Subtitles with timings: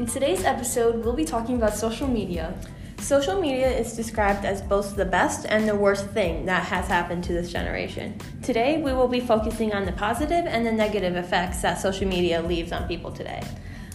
[0.00, 2.54] In today's episode, we'll be talking about social media.
[3.00, 7.22] Social media is described as both the best and the worst thing that has happened
[7.24, 8.18] to this generation.
[8.42, 12.40] Today, we will be focusing on the positive and the negative effects that social media
[12.40, 13.42] leaves on people today.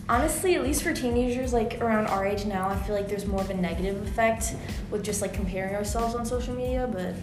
[0.07, 3.41] Honestly, at least for teenagers like around our age now, I feel like there's more
[3.41, 4.53] of a negative effect
[4.91, 7.15] with just like comparing ourselves on social media, but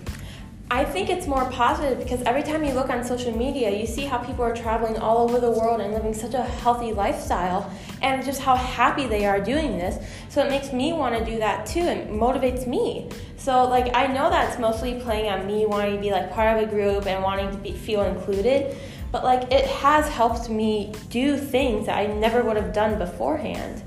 [0.72, 4.06] I think it's more positive because every time you look on social media, you see
[4.06, 7.70] how people are traveling all over the world and living such a healthy lifestyle
[8.00, 10.02] and just how happy they are doing this.
[10.30, 13.10] So it makes me want to do that too and motivates me.
[13.36, 16.66] So like I know that's mostly playing on me wanting to be like part of
[16.66, 18.74] a group and wanting to be, feel included,
[19.10, 23.82] but like it has helped me do things that I never would have done beforehand.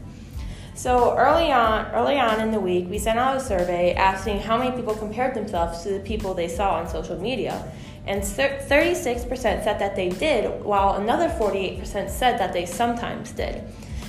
[0.75, 4.57] So early on, early on in the week, we sent out a survey asking how
[4.57, 7.71] many people compared themselves to the people they saw on social media.
[8.05, 13.63] And 36% said that they did, while another 48% said that they sometimes did.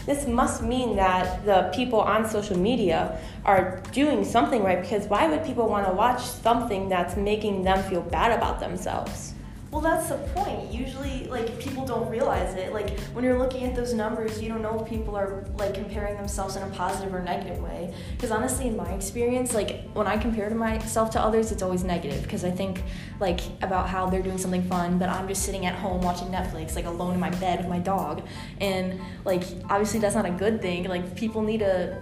[0.06, 5.28] This must mean that the people on social media are doing something right because why
[5.28, 9.35] would people want to watch something that's making them feel bad about themselves?
[9.76, 10.72] Well, that's the point.
[10.72, 12.72] Usually, like, people don't realize it.
[12.72, 16.16] Like, when you're looking at those numbers, you don't know if people are, like, comparing
[16.16, 17.92] themselves in a positive or negative way.
[18.12, 21.84] Because honestly, in my experience, like, when I compare to myself to others, it's always
[21.84, 22.22] negative.
[22.22, 22.84] Because I think,
[23.20, 26.74] like, about how they're doing something fun, but I'm just sitting at home watching Netflix,
[26.74, 28.26] like, alone in my bed with my dog.
[28.62, 30.84] And, like, obviously, that's not a good thing.
[30.84, 31.98] Like, people need to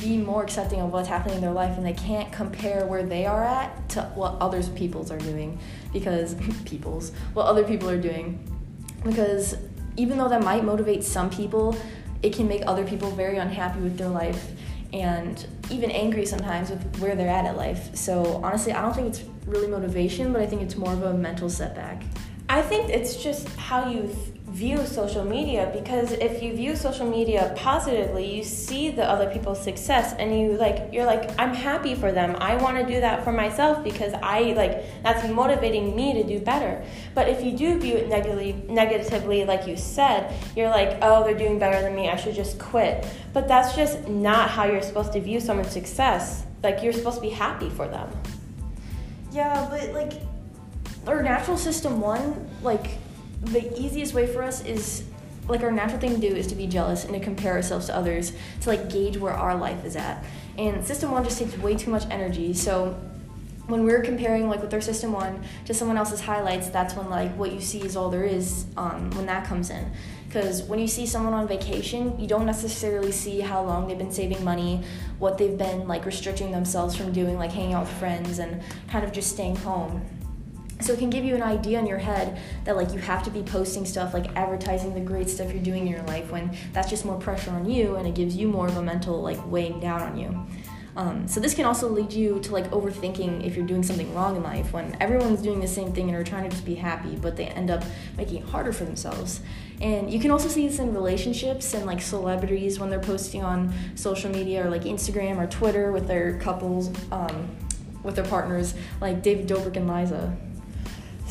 [0.00, 3.26] be more accepting of what's happening in their life and they can't compare where they
[3.26, 5.58] are at to what others people's are doing
[5.92, 6.34] because
[6.64, 8.38] people's what other people are doing.
[9.04, 9.56] Because
[9.96, 11.76] even though that might motivate some people
[12.22, 14.50] it can make other people very unhappy with their life
[14.92, 17.94] and even angry sometimes with where they're at at life.
[17.94, 21.14] So honestly i don't think it's really motivation but i think it's more of a
[21.14, 22.02] mental setback.
[22.48, 24.12] I think it's just how you
[24.50, 29.62] view social media because if you view social media positively you see the other people's
[29.62, 32.34] success and you like you're like i'm happy for them.
[32.40, 36.40] I want to do that for myself because i like that's motivating me to do
[36.40, 36.84] better.
[37.14, 41.38] But if you do view it negatively negatively like you said you're like oh they're
[41.38, 42.08] doing better than me.
[42.08, 43.06] I should just quit.
[43.32, 46.44] But that's just not how you're supposed to view someone's success.
[46.64, 48.10] Like you're supposed to be happy for them.
[49.30, 50.14] Yeah but like
[51.06, 52.98] our natural system one like
[53.42, 55.04] the easiest way for us is
[55.48, 57.96] like our natural thing to do is to be jealous and to compare ourselves to
[57.96, 60.24] others to like gauge where our life is at.
[60.58, 62.52] And system one just takes way too much energy.
[62.54, 62.98] So
[63.66, 67.34] when we're comparing like with our system one to someone else's highlights, that's when like
[67.36, 69.90] what you see is all there is um, when that comes in.
[70.26, 74.12] Because when you see someone on vacation, you don't necessarily see how long they've been
[74.12, 74.84] saving money,
[75.18, 79.04] what they've been like restricting themselves from doing, like hanging out with friends and kind
[79.04, 80.06] of just staying home
[80.80, 83.30] so it can give you an idea in your head that like you have to
[83.30, 86.88] be posting stuff like advertising the great stuff you're doing in your life when that's
[86.88, 89.80] just more pressure on you and it gives you more of a mental like weighing
[89.80, 90.46] down on you.
[90.96, 94.36] Um, so this can also lead you to like overthinking if you're doing something wrong
[94.36, 97.16] in life when everyone's doing the same thing and are trying to just be happy
[97.16, 97.84] but they end up
[98.16, 99.40] making it harder for themselves.
[99.80, 103.72] And you can also see this in relationships and like celebrities when they're posting on
[103.94, 107.48] social media or like instagram or twitter with their couples um,
[108.02, 110.36] with their partners like david dobrik and liza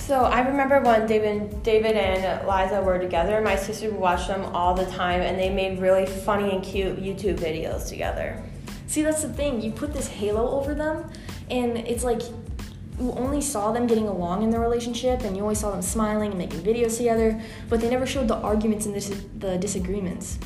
[0.10, 3.42] so I remember when David, David and Liza were together.
[3.42, 7.00] My sister would watch them all the time, and they made really funny and cute
[7.00, 8.42] YouTube videos together.
[8.88, 9.62] See, that's the thing.
[9.62, 11.08] You put this halo over them,
[11.52, 12.24] and it's like
[13.00, 16.32] you only saw them getting along in their relationship, and you always saw them smiling
[16.32, 20.40] and making videos together, but they never showed the arguments and the, the disagreements.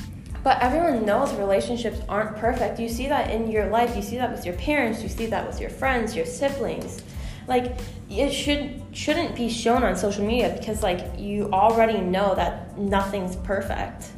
[0.44, 2.82] But everyone knows relationships aren't perfect.
[2.82, 3.96] You see that in your life.
[3.96, 5.02] You see that with your parents.
[5.02, 7.02] You see that with your friends, your siblings
[7.48, 7.78] like
[8.10, 13.36] it should shouldn't be shown on social media because like you already know that nothing's
[13.38, 14.12] perfect.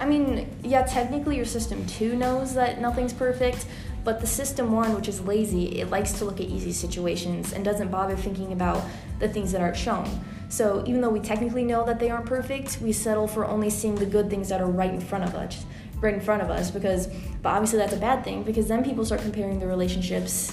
[0.00, 3.66] I mean, yeah, technically your system 2 knows that nothing's perfect,
[4.02, 7.64] but the system 1, which is lazy, it likes to look at easy situations and
[7.64, 8.84] doesn't bother thinking about
[9.20, 10.08] the things that aren't shown.
[10.48, 13.94] So, even though we technically know that they aren't perfect, we settle for only seeing
[13.94, 15.64] the good things that are right in front of us,
[16.00, 17.08] right in front of us because
[17.42, 20.52] but obviously that's a bad thing because then people start comparing their relationships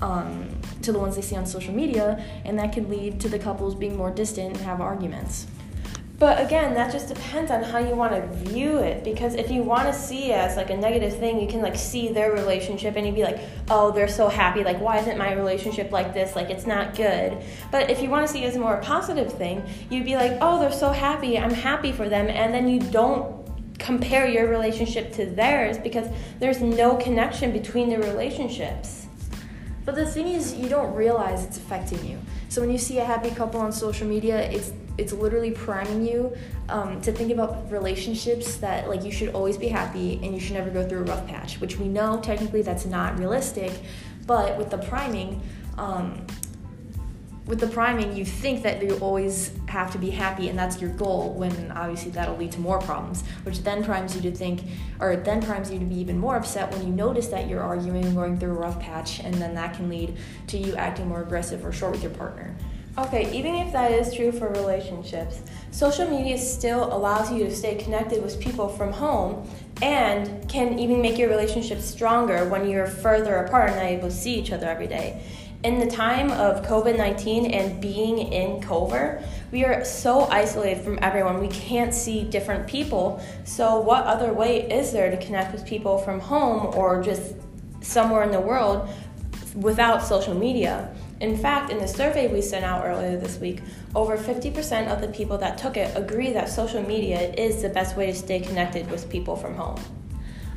[0.00, 0.48] um,
[0.82, 3.74] to the ones they see on social media, and that can lead to the couples
[3.74, 5.46] being more distant and have arguments.
[6.18, 9.04] But again, that just depends on how you want to view it.
[9.04, 11.76] Because if you want to see it as like a negative thing, you can like
[11.76, 13.38] see their relationship and you'd be like,
[13.70, 14.64] oh, they're so happy.
[14.64, 16.34] Like, why isn't my relationship like this?
[16.34, 17.38] Like, it's not good.
[17.70, 20.38] But if you want to see it as a more positive thing, you'd be like,
[20.40, 21.38] oh, they're so happy.
[21.38, 22.26] I'm happy for them.
[22.26, 23.38] And then you don't
[23.78, 26.08] compare your relationship to theirs because
[26.40, 28.97] there's no connection between the relationships.
[29.88, 32.18] But the thing is, you don't realize it's affecting you
[32.50, 36.36] So when you see a happy couple on social media, it's it's literally priming you
[36.68, 40.56] um, to think about relationships that like you should always be happy and you should
[40.56, 41.58] never go through a rough patch.
[41.58, 43.72] Which we know technically that's not realistic,
[44.26, 45.40] but with the priming.
[45.78, 46.26] Um,
[47.48, 50.90] with the priming, you think that you always have to be happy and that's your
[50.90, 54.60] goal, when obviously that'll lead to more problems, which then primes you to think,
[55.00, 58.04] or then primes you to be even more upset when you notice that you're arguing
[58.04, 60.14] and going through a rough patch, and then that can lead
[60.46, 62.54] to you acting more aggressive or short with your partner.
[62.98, 65.40] Okay, even if that is true for relationships,
[65.70, 69.48] social media still allows you to stay connected with people from home
[69.80, 74.14] and can even make your relationship stronger when you're further apart and not able to
[74.14, 75.22] see each other every day
[75.64, 80.98] in the time of COVID 19 and being in Culver, we are so isolated from
[81.02, 81.40] everyone.
[81.40, 83.20] We can't see different people.
[83.44, 87.34] So, what other way is there to connect with people from home or just
[87.80, 88.88] somewhere in the world
[89.56, 90.94] without social media?
[91.20, 93.60] In fact, in the survey we sent out earlier this week,
[93.96, 97.96] over 50% of the people that took it agree that social media is the best
[97.96, 99.80] way to stay connected with people from home.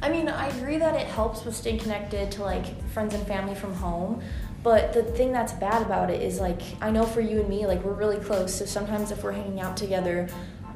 [0.04, 3.54] I mean, I agree that it helps with staying connected to like friends and family
[3.54, 4.22] from home,
[4.64, 7.66] but the thing that's bad about it is like I know for you and me,
[7.66, 8.54] like we're really close.
[8.54, 10.30] So sometimes if we're hanging out together,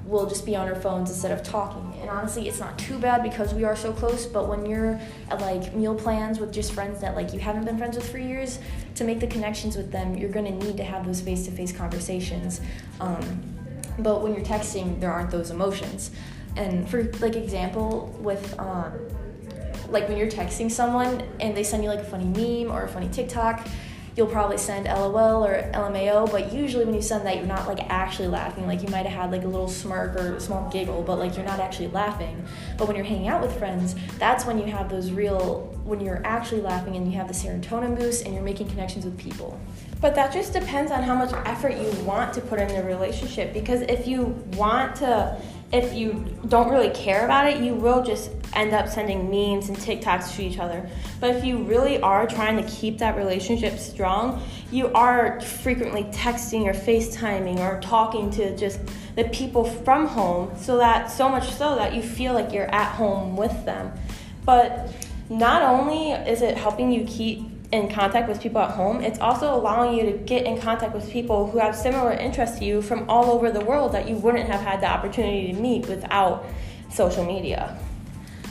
[0.06, 2.00] we'll just be on our phones instead of talking.
[2.00, 4.26] And honestly, it's not too bad because we are so close.
[4.26, 5.00] But when you're
[5.30, 8.20] at like meal plans with just friends that like you haven't been friends with for
[8.20, 8.60] years,
[8.96, 12.62] to make the connections with them, you're gonna need to have those face-to-face conversations.
[13.00, 13.44] Um,
[14.00, 16.12] but when you're texting, there aren't those emotions.
[16.56, 18.94] And for like example, with um,
[19.90, 22.88] like when you're texting someone and they send you like a funny meme or a
[22.88, 23.68] funny TikTok,
[24.16, 27.80] you'll probably send LOL or LMAO, but usually when you send that, you're not like
[27.90, 28.66] actually laughing.
[28.66, 31.36] Like you might have had like a little smirk or a small giggle, but like
[31.36, 32.46] you're not actually laughing.
[32.78, 36.22] But when you're hanging out with friends, that's when you have those real, when you're
[36.26, 39.60] actually laughing and you have the serotonin boost and you're making connections with people.
[40.00, 43.54] But that just depends on how much effort you want to put in the relationship.
[43.54, 45.42] Because if you want to
[45.72, 49.78] if you don't really care about it, you will just end up sending memes and
[49.78, 50.90] TikToks to each other.
[51.19, 54.42] But if you really are trying to keep that relationship strong,
[54.72, 58.80] you are frequently texting or FaceTiming or talking to just
[59.16, 62.92] the people from home so that so much so that you feel like you're at
[62.96, 63.92] home with them.
[64.46, 64.94] But
[65.30, 69.54] not only is it helping you keep in contact with people at home, it's also
[69.54, 73.10] allowing you to get in contact with people who have similar interests to you from
[73.10, 76.46] all over the world that you wouldn't have had the opportunity to meet without
[76.90, 77.78] social media.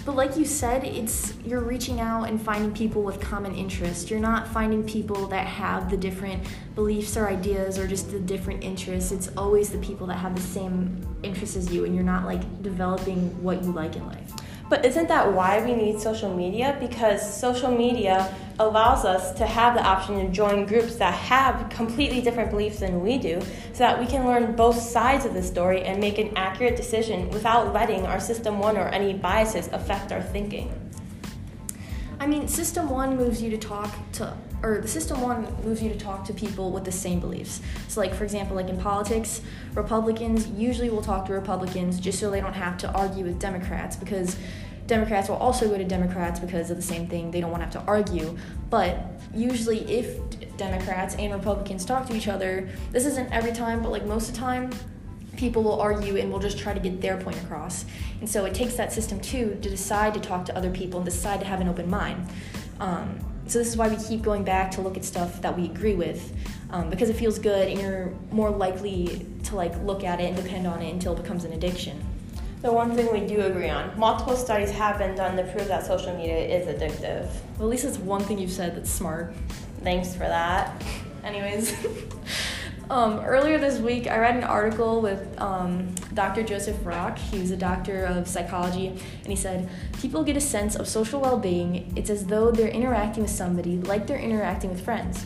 [0.05, 4.11] But like you said, it's you're reaching out and finding people with common interests.
[4.11, 6.43] You're not finding people that have the different
[6.75, 9.13] beliefs or ideas or just the different interests.
[9.13, 12.63] It's always the people that have the same interests as you and you're not like
[12.63, 14.33] developing what you like in life.
[14.69, 16.77] But isn't that why we need social media?
[16.81, 22.21] Because social media allows us to have the option to join groups that have completely
[22.21, 23.41] different beliefs than we do,
[23.73, 27.29] so that we can learn both sides of the story and make an accurate decision
[27.31, 30.73] without letting our system one or any biases affect our thinking.
[32.21, 35.91] I mean, system one moves you to talk to, or the system one moves you
[35.91, 37.61] to talk to people with the same beliefs.
[37.89, 39.43] So, like, for example, like in politics,
[39.75, 43.97] Republicans usually will talk to Republicans just so they don't have to argue with Democrats
[43.97, 44.37] because
[44.87, 47.31] Democrats will also go to Democrats because of the same thing.
[47.31, 48.37] They don't want to have to argue.
[48.71, 48.99] But
[49.35, 50.19] usually, if
[50.57, 54.35] Democrats and Republicans talk to each other, this isn't every time, but like most of
[54.35, 54.71] the time,
[55.37, 57.85] people will argue and will just try to get their point across.
[58.21, 61.05] And so it takes that system two to decide to talk to other people and
[61.05, 62.29] decide to have an open mind.
[62.81, 65.67] Um, so this is why we keep going back to look at stuff that we
[65.67, 66.35] agree with
[66.71, 70.37] um, because it feels good and you're more likely to like look at it and
[70.37, 72.03] depend on it until it becomes an addiction.
[72.65, 75.85] The one thing we do agree on multiple studies have been done to prove that
[75.85, 77.29] social media is addictive.
[77.59, 79.35] Well, at least it's one thing you've said that's smart.
[79.83, 80.83] Thanks for that.
[81.23, 81.77] Anyways.
[82.91, 86.43] Um, earlier this week, I read an article with um, Dr.
[86.43, 87.17] Joseph Rock.
[87.17, 89.71] He was a doctor of psychology, and he said,
[90.03, 91.91] People get a sense of social well being.
[91.97, 95.25] It's as though they're interacting with somebody like they're interacting with friends.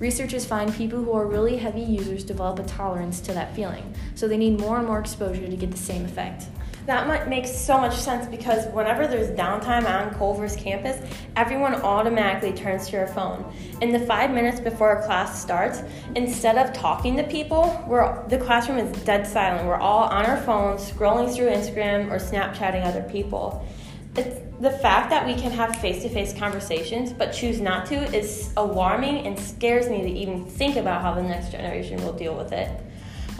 [0.00, 4.26] Researchers find people who are really heavy users develop a tolerance to that feeling, so
[4.26, 6.46] they need more and more exposure to get the same effect.
[6.86, 12.86] That makes so much sense because whenever there's downtime on Culver's campus, everyone automatically turns
[12.86, 13.52] to your phone.
[13.82, 15.82] In the five minutes before a class starts,
[16.14, 19.66] instead of talking to people, we're, the classroom is dead silent.
[19.66, 23.66] We're all on our phones, scrolling through Instagram or Snapchatting other people.
[24.14, 27.96] It's, the fact that we can have face to face conversations but choose not to
[28.16, 32.34] is alarming and scares me to even think about how the next generation will deal
[32.34, 32.70] with it.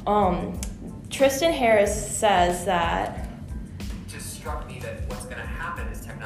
[0.07, 0.61] Um,
[1.09, 3.26] Tristan Harris says that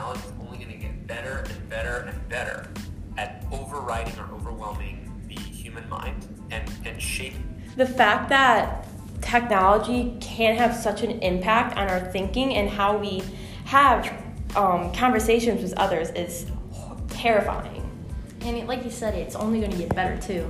[0.00, 2.66] technology is only going to get better and better and better
[3.18, 7.34] at overriding or overwhelming the human mind and, and shape
[7.76, 8.86] the fact that
[9.20, 13.22] technology can have such an impact on our thinking and how we
[13.66, 14.10] have
[14.56, 16.46] um, conversations with others is
[17.10, 17.86] terrifying.
[18.40, 20.48] And it, like you said, it's only going to get better too.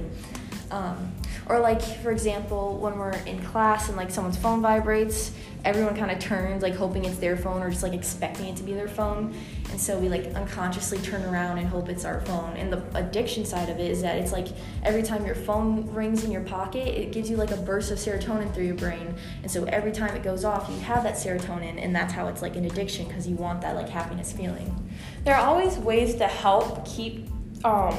[0.71, 1.13] Um,
[1.49, 5.33] or like for example, when we're in class and like someone's phone vibrates,
[5.65, 8.63] everyone kind of turns like hoping it's their phone or just like expecting it to
[8.63, 9.35] be their phone.
[9.71, 12.57] And so we like unconsciously turn around and hope it's our phone.
[12.57, 14.49] And the addiction side of it is that it's like
[14.83, 17.99] every time your phone rings in your pocket, it gives you like a burst of
[17.99, 19.15] serotonin through your brain.
[19.43, 22.43] And so every time it goes off, you have that serotonin and that's how it's
[22.43, 24.91] like an addiction because you want that like happiness feeling.
[25.25, 27.29] There are always ways to help keep
[27.65, 27.95] um,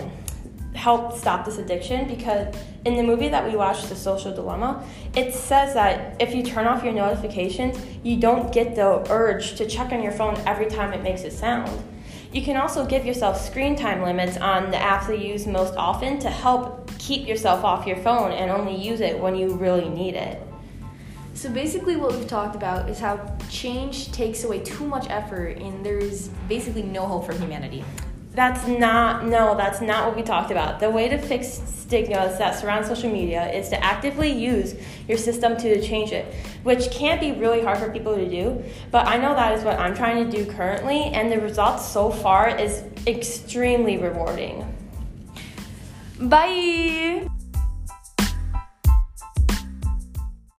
[0.73, 4.83] help stop this addiction because in the movie that we watched, The Social Dilemma,
[5.15, 9.67] it says that if you turn off your notifications, you don't get the urge to
[9.67, 11.71] check on your phone every time it makes a sound.
[12.31, 15.75] You can also give yourself screen time limits on the apps that you use most
[15.75, 19.89] often to help keep yourself off your phone and only use it when you really
[19.89, 20.41] need it.
[21.33, 25.85] So basically, what we've talked about is how change takes away too much effort, and
[25.85, 27.83] there is basically no hope for humanity.
[28.33, 30.79] That's not, no, that's not what we talked about.
[30.79, 34.75] The way to fix stigmas that surround social media is to actively use
[35.09, 36.33] your system to change it,
[36.63, 38.63] which can be really hard for people to do.
[38.89, 42.09] But I know that is what I'm trying to do currently, and the results so
[42.09, 44.65] far is extremely rewarding.
[46.21, 47.30] Bye!